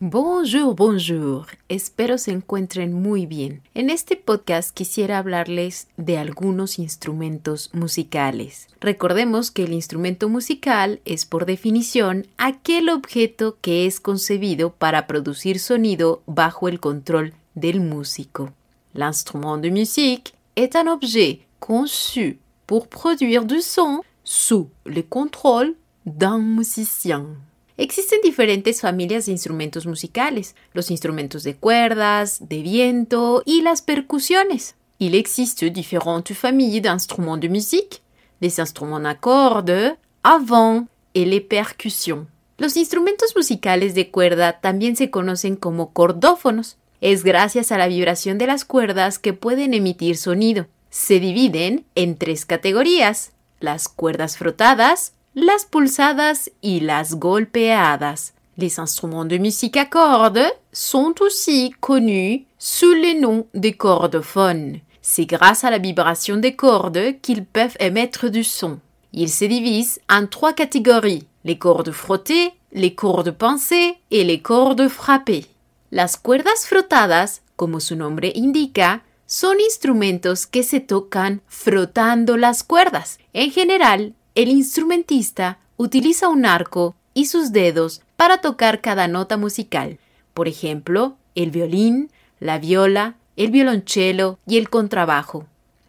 [0.00, 1.46] bonjour.
[1.68, 3.62] Espero se encuentren muy bien.
[3.74, 8.68] En este podcast quisiera hablarles de algunos instrumentos musicales.
[8.80, 15.58] Recordemos que el instrumento musical es por definición aquel objeto que es concebido para producir
[15.58, 18.52] sonido bajo el control del músico.
[18.94, 25.74] L'instrument de musique est un objet conçu pour produire du son sous le contrôle
[26.06, 27.36] d'un musicien.
[27.78, 34.74] Existen diferentes familias de instrumentos musicales, los instrumentos de cuerdas, de viento y las percusiones.
[34.98, 38.02] Il existe différentes familles d'instruments de musique,
[38.40, 42.26] les instruments à cordes, à vent et les percussions.
[42.58, 46.78] Los instrumentos musicales de cuerda también se conocen como cordófonos.
[47.00, 50.66] Es gracias a la vibración de las cuerdas que pueden emitir sonido.
[50.90, 58.34] Se dividen en tres categorías, las cuerdas frotadas, las pulsadas y las golpeadas.
[58.56, 64.80] Les instruments de musique à cordes sont aussi connus sous le nom de cordophones.
[65.00, 68.80] C'est grâce à la vibration des cordes qu'ils peuvent émettre du son.
[69.12, 74.88] Ils se divisent en trois catégories, les cordes frottées, les cordes pincées et les cordes
[74.88, 75.46] frappées.
[75.92, 83.18] Las cuerdas frotadas, como su nombre indica, son instrumentos que se tocan frotando las cuerdas.
[83.34, 89.98] En general, el instrumentista utiliza un arco y sus dedos para tocar cada nota musical.
[90.32, 95.46] Por ejemplo, el violín, la viola, el violoncello y el contrabajo.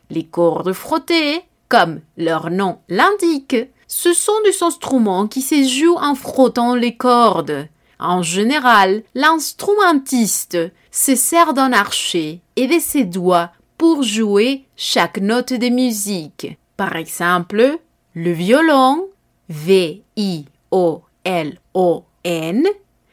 [0.09, 6.16] Les cordes frottées, comme leur nom l'indique, ce sont des instruments qui se jouent en
[6.16, 7.67] frottant les cordes.
[8.00, 10.58] En général, l'instrumentiste
[10.89, 16.58] se sert d'un archet et de ses doigts pour jouer chaque note de musique.
[16.77, 17.80] Par exemple,
[18.14, 19.10] le violon,
[19.50, 20.48] V-I-O-L-O-N,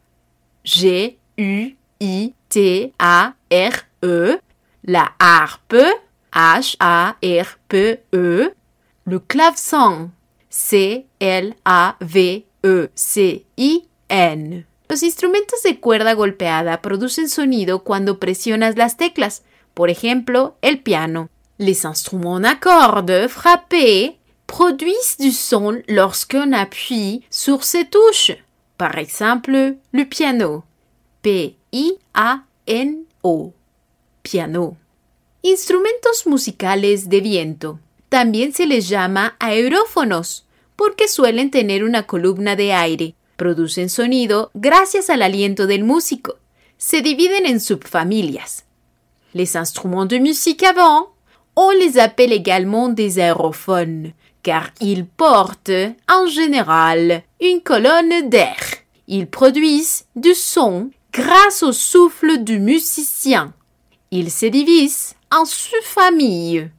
[0.63, 3.73] G, U, I, T, A, R,
[4.03, 4.37] E,
[4.83, 5.83] la harpe,
[6.31, 8.49] H, A, R, P, E,
[9.05, 10.11] le clavecin,
[10.49, 14.65] C, L, A, V, E, C, I, N.
[14.87, 21.29] Los instrumentos de cuerda golpeada producen sonido cuando presionas las teclas, por ejemplo, el piano.
[21.59, 28.31] Les instruments à cordes frappés produisent du son lorsqu'on appuie sur ces touches.
[28.77, 30.63] Par exemple, le piano.
[31.21, 31.93] P-I-A-N-O.
[34.23, 34.77] Piano.
[35.43, 37.79] Instrumentos musicales de viento.
[38.07, 40.45] También se les llama aerófonos,
[40.77, 43.15] porque suelen tener una columna de aire.
[43.35, 46.37] Producen sonido gracias al aliento del músico.
[46.77, 48.63] Se dividen en subfamilias.
[49.33, 51.13] Les instruments de musique à vent,
[51.55, 54.11] on les appelle également des aérophones,
[54.43, 55.71] car ils portent
[56.09, 58.57] en général une colonne d'air.
[59.07, 63.53] Ils produisent du son grâce au souffle du musicien.
[64.11, 66.69] Ils se divisent en sous-familles.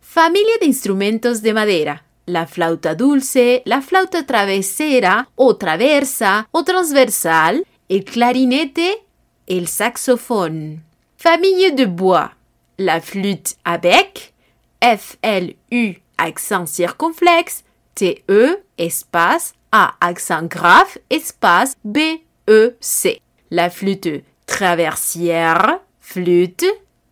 [0.00, 2.00] Familia de instrumentos de madera.
[2.26, 9.04] La flauta dulce, la flauta travesera o traversa o transversal, el clarinete,
[9.46, 10.80] el saxophone.
[11.18, 12.30] Famille de bois.
[12.78, 14.34] La flûte à bec,
[14.82, 23.20] F-L-U accent circonflexe, T-E espace A accent grave espace B-E-C.
[23.50, 26.64] La flûte traversière, flûte,